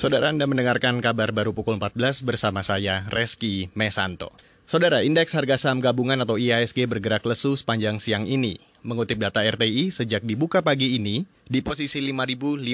Saudara 0.00 0.32
Anda 0.32 0.48
mendengarkan 0.48 1.04
kabar 1.04 1.28
baru 1.28 1.52
pukul 1.52 1.76
14 1.76 2.24
bersama 2.24 2.64
saya, 2.64 3.04
Reski 3.12 3.68
Mesanto. 3.76 4.32
Saudara, 4.64 5.04
indeks 5.04 5.36
harga 5.36 5.60
saham 5.60 5.84
gabungan 5.84 6.16
atau 6.24 6.40
IHSG 6.40 6.88
bergerak 6.88 7.20
lesu 7.28 7.52
sepanjang 7.52 8.00
siang 8.00 8.24
ini. 8.24 8.56
Mengutip 8.80 9.20
data 9.20 9.44
RTI, 9.44 9.92
sejak 9.92 10.24
dibuka 10.24 10.64
pagi 10.64 10.96
ini, 10.96 11.28
di 11.44 11.60
posisi 11.60 12.00
5052 12.00 12.64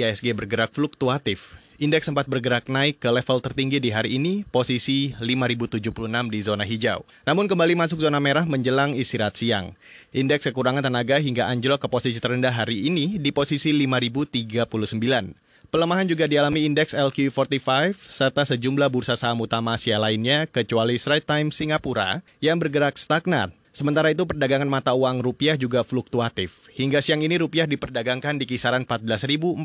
IHSG 0.00 0.32
bergerak 0.32 0.72
fluktuatif. 0.72 1.60
Indeks 1.76 2.08
sempat 2.08 2.24
bergerak 2.24 2.72
naik 2.72 3.04
ke 3.04 3.12
level 3.12 3.36
tertinggi 3.44 3.76
di 3.76 3.92
hari 3.92 4.16
ini, 4.16 4.48
posisi 4.48 5.12
5076 5.20 5.92
di 6.32 6.40
zona 6.40 6.64
hijau. 6.64 7.04
Namun 7.28 7.52
kembali 7.52 7.76
masuk 7.76 8.00
zona 8.00 8.16
merah 8.16 8.48
menjelang 8.48 8.96
istirahat 8.96 9.36
siang. 9.36 9.76
Indeks 10.08 10.48
kekurangan 10.48 10.88
tenaga 10.88 11.20
hingga 11.20 11.52
anjlok 11.52 11.84
ke 11.84 11.88
posisi 11.92 12.16
terendah 12.16 12.56
hari 12.56 12.88
ini 12.88 13.20
di 13.20 13.28
posisi 13.28 13.76
5039. 13.76 15.44
Pelemahan 15.66 16.06
juga 16.06 16.30
dialami 16.30 16.62
indeks 16.62 16.94
LQ45 16.94 17.94
serta 17.98 18.46
sejumlah 18.46 18.86
bursa 18.86 19.18
saham 19.18 19.42
utama 19.42 19.74
Asia 19.74 19.98
lainnya 19.98 20.46
kecuali 20.46 20.94
Straits 20.94 21.26
Times 21.26 21.58
Singapura 21.58 22.22
yang 22.38 22.62
bergerak 22.62 22.94
stagnan. 22.94 23.50
Sementara 23.76 24.08
itu 24.08 24.24
perdagangan 24.24 24.72
mata 24.72 24.96
uang 24.96 25.20
rupiah 25.20 25.52
juga 25.52 25.84
fluktuatif. 25.84 26.72
Hingga 26.72 27.04
siang 27.04 27.20
ini 27.20 27.36
rupiah 27.36 27.68
diperdagangkan 27.68 28.40
di 28.40 28.48
kisaran 28.48 28.88
14.418 28.88 29.60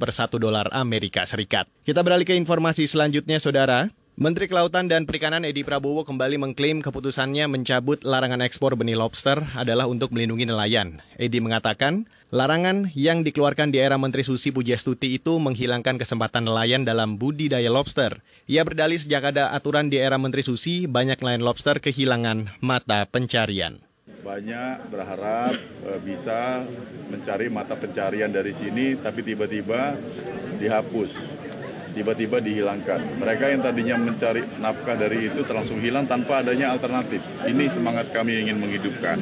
per 0.00 0.10
1 0.16 0.40
dolar 0.40 0.72
Amerika 0.72 1.28
Serikat. 1.28 1.68
Kita 1.84 2.00
beralih 2.00 2.24
ke 2.24 2.32
informasi 2.32 2.88
selanjutnya, 2.88 3.36
Saudara. 3.36 3.92
Menteri 4.16 4.48
Kelautan 4.48 4.88
dan 4.88 5.04
Perikanan 5.04 5.44
Edi 5.44 5.60
Prabowo 5.60 6.00
kembali 6.00 6.40
mengklaim 6.40 6.80
keputusannya 6.80 7.52
mencabut 7.52 8.00
larangan 8.00 8.40
ekspor 8.40 8.72
benih 8.72 8.96
lobster 8.96 9.44
adalah 9.52 9.84
untuk 9.84 10.08
melindungi 10.08 10.48
nelayan. 10.48 11.04
Edi 11.20 11.36
mengatakan, 11.44 12.08
larangan 12.32 12.88
yang 12.96 13.28
dikeluarkan 13.28 13.76
di 13.76 13.84
era 13.84 14.00
Menteri 14.00 14.24
Susi 14.24 14.56
Pujastuti 14.56 15.20
itu 15.20 15.36
menghilangkan 15.36 16.00
kesempatan 16.00 16.48
nelayan 16.48 16.88
dalam 16.88 17.20
budidaya 17.20 17.68
lobster. 17.68 18.24
Ia 18.48 18.64
berdalih 18.64 18.96
sejak 18.96 19.36
ada 19.36 19.52
aturan 19.52 19.92
di 19.92 20.00
era 20.00 20.16
Menteri 20.16 20.40
Susi, 20.40 20.88
banyak 20.88 21.20
nelayan 21.20 21.44
lobster 21.44 21.76
kehilangan 21.76 22.56
mata 22.64 23.04
pencarian. 23.04 23.76
Banyak 24.24 24.88
berharap 24.88 25.60
e, 25.60 25.90
bisa 26.00 26.64
mencari 27.12 27.52
mata 27.52 27.76
pencarian 27.76 28.32
dari 28.32 28.56
sini, 28.56 28.96
tapi 28.96 29.20
tiba-tiba 29.20 29.92
dihapus 30.56 31.44
tiba-tiba 31.96 32.44
dihilangkan. 32.44 33.16
Mereka 33.16 33.56
yang 33.56 33.64
tadinya 33.64 33.96
mencari 33.96 34.44
nafkah 34.60 35.00
dari 35.00 35.32
itu 35.32 35.40
terlangsung 35.48 35.80
hilang 35.80 36.04
tanpa 36.04 36.44
adanya 36.44 36.76
alternatif. 36.76 37.24
Ini 37.48 37.64
semangat 37.72 38.12
kami 38.12 38.44
ingin 38.44 38.60
menghidupkan. 38.60 39.16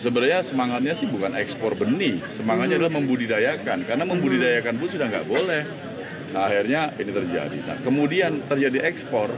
Sebenarnya 0.00 0.40
semangatnya 0.40 0.96
sih 0.96 1.04
bukan 1.04 1.36
ekspor 1.36 1.76
benih, 1.76 2.24
semangatnya 2.32 2.80
adalah 2.80 2.96
membudidayakan. 2.96 3.84
Karena 3.84 4.08
membudidayakan 4.08 4.80
pun 4.80 4.88
sudah 4.88 5.06
nggak 5.12 5.28
boleh. 5.28 5.62
Nah, 6.32 6.48
akhirnya 6.48 6.96
ini 6.96 7.10
terjadi. 7.12 7.58
Nah, 7.68 7.76
kemudian 7.84 8.40
terjadi 8.48 8.86
ekspor, 8.88 9.28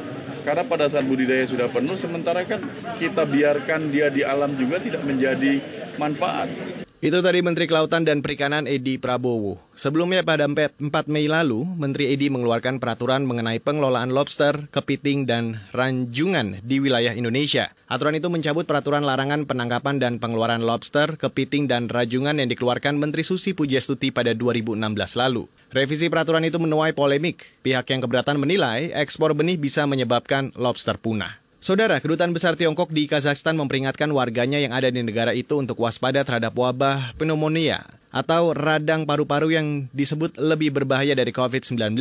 karena 0.46 0.62
pada 0.62 0.86
saat 0.86 1.08
budidaya 1.08 1.48
sudah 1.48 1.66
penuh, 1.66 1.98
sementara 1.98 2.46
kan 2.46 2.62
kita 3.00 3.26
biarkan 3.26 3.90
dia 3.90 4.06
di 4.12 4.22
alam 4.22 4.54
juga 4.54 4.78
tidak 4.78 5.02
menjadi 5.02 5.58
manfaat. 5.98 6.81
Itu 7.02 7.18
tadi 7.18 7.42
Menteri 7.42 7.66
Kelautan 7.66 8.06
dan 8.06 8.22
Perikanan 8.22 8.70
Edi 8.70 8.94
Prabowo. 8.94 9.58
Sebelumnya 9.74 10.22
pada 10.22 10.46
4 10.46 10.78
Mei 11.10 11.26
lalu, 11.26 11.66
Menteri 11.74 12.14
Edi 12.14 12.30
mengeluarkan 12.30 12.78
peraturan 12.78 13.26
mengenai 13.26 13.58
pengelolaan 13.58 14.14
lobster, 14.14 14.70
kepiting, 14.70 15.26
dan 15.26 15.58
ranjungan 15.74 16.62
di 16.62 16.78
wilayah 16.78 17.10
Indonesia. 17.10 17.74
Aturan 17.90 18.14
itu 18.14 18.30
mencabut 18.30 18.70
peraturan 18.70 19.02
larangan 19.02 19.50
penangkapan 19.50 19.98
dan 19.98 20.22
pengeluaran 20.22 20.62
lobster, 20.62 21.18
kepiting, 21.18 21.66
dan 21.66 21.90
ranjungan 21.90 22.38
yang 22.38 22.46
dikeluarkan 22.46 22.94
Menteri 22.94 23.26
Susi 23.26 23.50
Pujastuti 23.50 24.14
pada 24.14 24.30
2016 24.38 24.78
lalu. 25.18 25.50
Revisi 25.74 26.06
peraturan 26.06 26.46
itu 26.46 26.62
menuai 26.62 26.94
polemik. 26.94 27.66
Pihak 27.66 27.90
yang 27.90 27.98
keberatan 27.98 28.38
menilai 28.38 28.94
ekspor 28.94 29.34
benih 29.34 29.58
bisa 29.58 29.90
menyebabkan 29.90 30.54
lobster 30.54 30.94
punah. 31.02 31.41
Saudara, 31.62 32.02
Kedutaan 32.02 32.34
Besar 32.34 32.58
Tiongkok 32.58 32.90
di 32.90 33.06
Kazakhstan 33.06 33.54
memperingatkan 33.54 34.10
warganya 34.10 34.58
yang 34.58 34.74
ada 34.74 34.90
di 34.90 34.98
negara 34.98 35.30
itu 35.30 35.62
untuk 35.62 35.78
waspada 35.78 36.26
terhadap 36.26 36.58
wabah 36.58 37.14
pneumonia 37.14 37.86
atau 38.10 38.50
radang 38.50 39.06
paru-paru 39.06 39.54
yang 39.54 39.86
disebut 39.94 40.42
lebih 40.42 40.74
berbahaya 40.74 41.14
dari 41.14 41.30
COVID-19. 41.30 41.94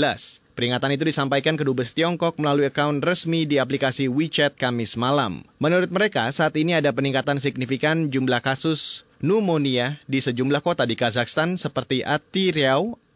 Peringatan 0.57 0.97
itu 0.97 1.05
disampaikan 1.05 1.61
Kedubes 1.61 1.94
Tiongkok 1.94 2.41
melalui 2.41 2.73
akun 2.73 3.05
resmi 3.05 3.45
di 3.45 3.61
aplikasi 3.61 4.09
WeChat 4.09 4.57
Kamis 4.57 4.97
malam. 4.97 5.45
Menurut 5.61 5.93
mereka, 5.93 6.25
saat 6.33 6.57
ini 6.57 6.73
ada 6.73 6.89
peningkatan 6.89 7.38
signifikan 7.38 8.09
jumlah 8.09 8.41
kasus 8.41 9.05
pneumonia 9.21 10.01
di 10.09 10.17
sejumlah 10.17 10.65
kota 10.65 10.83
di 10.83 10.97
Kazakhstan 10.97 11.55
seperti 11.55 12.01
Ati 12.01 12.49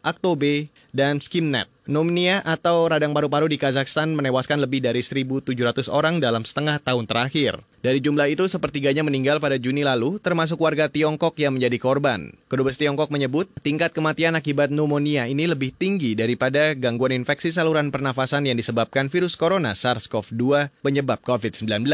Aktobe, 0.06 0.70
dan 0.94 1.18
Skimnet. 1.18 1.66
Pneumonia 1.86 2.42
atau 2.42 2.86
radang 2.86 3.14
paru-paru 3.14 3.46
di 3.46 3.58
Kazakhstan 3.58 4.14
menewaskan 4.14 4.58
lebih 4.58 4.82
dari 4.82 5.02
1.700 5.02 5.86
orang 5.90 6.18
dalam 6.18 6.42
setengah 6.42 6.82
tahun 6.82 7.06
terakhir. 7.06 7.62
Dari 7.82 8.02
jumlah 8.02 8.26
itu, 8.26 8.42
sepertiganya 8.50 9.06
meninggal 9.06 9.38
pada 9.38 9.54
Juni 9.54 9.86
lalu, 9.86 10.18
termasuk 10.18 10.58
warga 10.58 10.90
Tiongkok 10.90 11.38
yang 11.38 11.54
menjadi 11.54 11.78
korban. 11.78 12.34
Kedubes 12.50 12.74
Tiongkok 12.74 13.14
menyebut, 13.14 13.46
tingkat 13.62 13.94
kematian 13.94 14.34
akibat 14.34 14.74
pneumonia 14.74 15.30
ini 15.30 15.46
lebih 15.46 15.70
tinggi 15.70 16.18
daripada 16.18 16.74
gangguan 16.74 17.14
infeksi 17.14 17.54
saluran 17.54 17.94
pernafasan 17.94 18.50
yang 18.50 18.58
disebabkan 18.58 19.06
virus 19.06 19.38
corona 19.38 19.70
SARS-CoV-2 19.70 20.70
penyebab 20.82 21.22
COVID-19. 21.22 21.86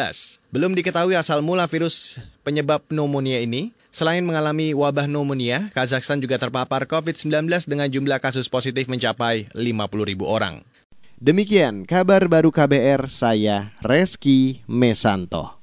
Belum 0.49 0.73
diketahui 0.73 1.17
asal 1.21 1.45
mula 1.45 1.69
virus 1.69 2.25
penyebab 2.41 2.81
pneumonia 2.89 3.45
ini, 3.45 3.77
Selain 3.93 4.25
mengalami 4.25 4.73
wabah 4.73 5.05
pneumonia, 5.05 5.69
Kazakhstan 5.77 6.17
juga 6.17 6.41
terpapar 6.41 6.89
COVID-19 6.89 7.45
dengan 7.69 7.93
jumlah 7.93 8.25
kasus 8.25 8.49
positif 8.49 8.89
mencapai 8.89 9.53
50 9.53 10.09
ribu 10.09 10.25
orang. 10.25 10.65
Demikian 11.21 11.85
kabar 11.85 12.25
baru 12.25 12.49
KBR, 12.49 13.13
saya 13.13 13.77
Reski 13.85 14.65
Mesanto. 14.65 15.62